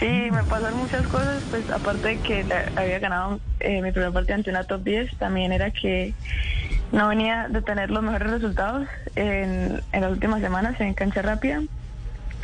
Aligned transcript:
Sí, 0.00 0.30
me 0.30 0.44
pasan 0.44 0.74
muchas 0.74 1.06
cosas, 1.08 1.42
pues 1.50 1.68
aparte 1.70 2.08
de 2.08 2.20
que 2.20 2.46
había 2.76 2.98
ganado 2.98 3.40
eh, 3.60 3.80
mi 3.80 3.92
primer 3.92 4.12
partido 4.12 4.36
ante 4.36 4.50
una 4.50 4.64
top 4.64 4.82
10, 4.82 5.16
también 5.18 5.52
era 5.52 5.70
que 5.70 6.14
no 6.92 7.08
venía 7.08 7.48
de 7.48 7.62
tener 7.62 7.90
los 7.90 8.02
mejores 8.02 8.30
resultados 8.30 8.88
en, 9.16 9.82
las 9.92 10.10
últimas 10.10 10.40
semanas 10.40 10.80
en 10.80 10.94
cancha 10.94 11.22
rápida. 11.22 11.62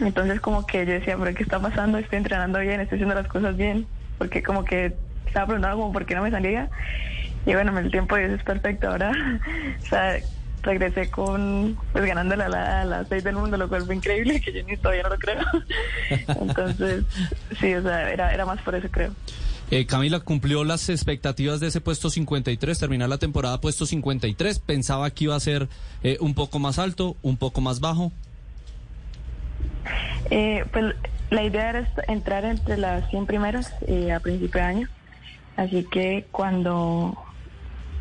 Entonces 0.00 0.40
como 0.40 0.66
que 0.66 0.86
yo 0.86 0.92
decía, 0.92 1.16
¿pero 1.18 1.34
qué 1.34 1.42
está 1.42 1.60
pasando? 1.60 1.98
Estoy 1.98 2.18
entrenando 2.18 2.58
bien, 2.60 2.80
estoy 2.80 2.96
haciendo 2.96 3.14
las 3.14 3.28
cosas 3.28 3.56
bien, 3.56 3.86
porque 4.18 4.42
como 4.42 4.64
que 4.64 4.98
estaba 5.26 5.46
preguntando 5.46 5.76
como 5.76 5.92
por 5.92 6.06
qué 6.06 6.14
no 6.14 6.22
me 6.22 6.30
salía. 6.30 6.70
Y 7.46 7.54
bueno, 7.54 7.78
el 7.78 7.90
tiempo 7.90 8.16
de 8.16 8.26
eso 8.26 8.34
es 8.34 8.42
perfecto 8.42 8.88
ahora. 8.88 9.10
o 9.84 9.88
sea, 9.88 10.20
regresé 10.62 11.10
con, 11.10 11.78
pues 11.92 12.04
ganando 12.04 12.36
la, 12.36 12.48
la, 12.48 12.84
las 12.84 13.08
seis 13.08 13.24
del 13.24 13.36
mundo, 13.36 13.56
lo 13.56 13.68
cual 13.68 13.84
fue 13.84 13.94
increíble, 13.94 14.40
que 14.40 14.52
yo 14.52 14.62
ni 14.64 14.76
todavía 14.76 15.02
no 15.04 15.10
lo 15.10 15.18
creo. 15.18 15.44
Entonces, 16.40 17.04
sí, 17.60 17.74
o 17.74 17.82
sea, 17.82 18.10
era, 18.10 18.32
era 18.32 18.44
más 18.46 18.60
por 18.62 18.74
eso 18.74 18.88
creo. 18.90 19.12
Eh, 19.70 19.86
Camila 19.86 20.18
cumplió 20.18 20.64
las 20.64 20.88
expectativas 20.88 21.60
de 21.60 21.68
ese 21.68 21.80
puesto 21.80 22.10
53, 22.10 22.76
terminar 22.78 23.08
la 23.08 23.18
temporada 23.18 23.60
puesto 23.60 23.86
53. 23.86 24.58
Pensaba 24.58 25.10
que 25.10 25.24
iba 25.24 25.36
a 25.36 25.40
ser 25.40 25.68
eh, 26.02 26.16
un 26.20 26.34
poco 26.34 26.58
más 26.58 26.78
alto, 26.78 27.16
un 27.22 27.36
poco 27.36 27.60
más 27.60 27.78
bajo. 27.78 28.10
Eh, 30.30 30.64
pues 30.72 30.94
la 31.30 31.44
idea 31.44 31.70
era 31.70 31.92
entrar 32.08 32.44
entre 32.44 32.76
las 32.76 33.08
100 33.10 33.26
primeras 33.26 33.72
eh, 33.86 34.12
a 34.12 34.20
principio 34.20 34.60
de 34.60 34.66
año. 34.66 34.88
Así 35.56 35.84
que 35.84 36.26
cuando, 36.30 37.16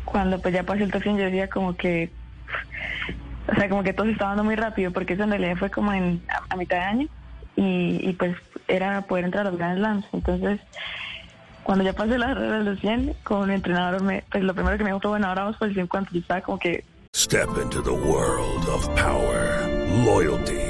cuando 0.04 0.40
pues 0.40 0.54
ya 0.54 0.64
pasé 0.64 0.84
el 0.84 0.90
top 0.90 1.02
100 1.02 1.18
yo 1.18 1.24
decía 1.24 1.48
como 1.48 1.76
que, 1.76 2.10
o 3.48 3.54
sea, 3.54 3.68
como 3.68 3.82
que 3.82 3.92
todo 3.92 4.06
se 4.06 4.12
estaba 4.12 4.30
dando 4.30 4.44
muy 4.44 4.56
rápido 4.56 4.92
porque 4.92 5.14
eso 5.14 5.24
en 5.24 5.30
realidad 5.30 5.56
fue 5.56 5.70
como 5.70 5.92
en, 5.92 6.22
a, 6.48 6.56
mitad 6.56 6.76
de 6.76 6.82
año 6.82 7.08
y, 7.56 8.12
pues 8.14 8.36
era 8.68 9.02
poder 9.02 9.24
entrar 9.24 9.46
a 9.46 9.50
los 9.50 9.58
Grand 9.58 9.78
Slams. 9.78 10.06
Entonces, 10.12 10.60
cuando 11.64 11.84
ya 11.84 11.92
pasé 11.92 12.16
la 12.16 12.34
de 12.34 12.64
los 12.64 12.80
100, 12.80 13.14
con 13.24 13.48
mi 13.48 13.54
entrenador, 13.54 14.02
me, 14.02 14.24
pues 14.30 14.44
lo 14.44 14.54
primero 14.54 14.78
que 14.78 14.84
me 14.84 14.90
dijo 14.90 15.00
fue, 15.00 15.10
bueno, 15.10 15.26
ahora 15.26 15.42
vamos 15.42 15.56
por 15.58 15.68
el 15.68 15.74
100 15.74 15.86
cuanto 15.88 16.12
yo 16.12 16.20
estaba 16.20 16.40
como 16.40 16.58
que... 16.58 16.84
Step 17.14 17.48
into 17.60 17.82
the 17.82 17.90
world 17.90 18.68
of 18.68 18.88
power, 18.94 19.66
loyalty. 20.04 20.69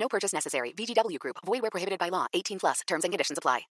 No 0.00 0.08
purchase 0.08 0.32
necessary. 0.32 0.72
VGW 0.72 1.18
Group. 1.18 1.36
Void 1.44 1.60
where 1.60 1.70
prohibited 1.70 1.98
by 1.98 2.08
law. 2.08 2.26
18 2.32 2.58
plus. 2.58 2.80
Terms 2.86 3.04
and 3.04 3.12
conditions 3.12 3.38
apply. 3.38 3.66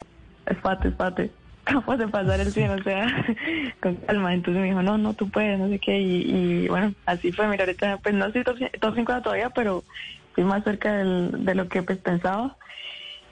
Espate, 0.47 0.89
espate. 0.89 1.31
Acabas 1.67 1.99
de 1.99 2.09
pasar 2.09 2.41
el 2.41 2.53
100, 2.53 2.71
o 2.71 2.83
sea, 2.83 3.07
con 3.81 3.97
calma. 3.97 4.35
Entonces 4.35 4.61
me 4.61 4.69
dijo, 4.69 4.83
no, 4.83 4.99
no, 4.99 5.15
tú 5.15 5.31
puedes, 5.31 5.59
no 5.59 5.69
sé 5.69 5.79
qué. 5.79 5.99
Y, 5.99 6.65
y 6.65 6.69
bueno, 6.69 6.95
así 7.07 7.31
fue. 7.31 7.47
Mira, 7.47 7.65
ahorita, 7.65 7.99
pues 7.99 8.15
no 8.15 8.27
estoy 8.27 8.45
top, 8.45 8.57
top 8.81 8.95
50 8.95 9.23
todavía, 9.23 9.51
pero 9.51 9.85
estoy 10.29 10.45
más 10.45 10.65
cerca 10.65 10.95
del, 10.95 11.45
de 11.45 11.55
lo 11.55 11.69
que 11.69 11.83
pues, 11.83 11.99
pensaba. 11.99 12.57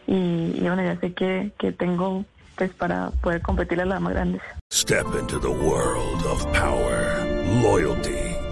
Y, 0.07 0.15
y 0.57 0.61
bueno, 0.61 0.83
ya 0.83 0.99
sé 1.01 1.13
que, 1.15 1.53
que 1.59 1.73
tengo 1.73 2.25
pues 2.57 2.73
para 2.75 3.11
poder 3.23 3.41
competir 3.41 3.81
a 3.81 3.87
las 3.87 4.01
más 4.01 4.13
grandes. 4.13 4.43
Step 4.73 5.07
into 5.19 5.39
the 5.39 5.49
world 5.49 6.25
of 6.27 6.45
power, 6.53 7.25
loyalty. 7.63 8.32